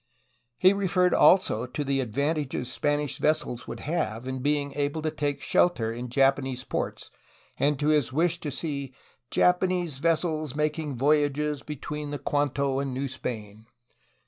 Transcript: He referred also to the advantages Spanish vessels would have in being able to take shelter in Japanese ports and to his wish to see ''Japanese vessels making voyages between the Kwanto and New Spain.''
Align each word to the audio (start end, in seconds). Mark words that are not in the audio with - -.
He 0.57 0.73
referred 0.73 1.13
also 1.13 1.67
to 1.67 1.83
the 1.83 1.99
advantages 1.99 2.73
Spanish 2.73 3.19
vessels 3.19 3.67
would 3.67 3.81
have 3.81 4.25
in 4.25 4.41
being 4.41 4.73
able 4.73 5.03
to 5.03 5.11
take 5.11 5.43
shelter 5.43 5.93
in 5.93 6.09
Japanese 6.09 6.63
ports 6.63 7.11
and 7.57 7.77
to 7.77 7.89
his 7.89 8.11
wish 8.11 8.39
to 8.39 8.49
see 8.49 8.95
''Japanese 9.29 9.99
vessels 9.99 10.55
making 10.55 10.95
voyages 10.97 11.61
between 11.61 12.09
the 12.09 12.17
Kwanto 12.17 12.79
and 12.79 12.95
New 12.95 13.07
Spain.'' 13.07 13.67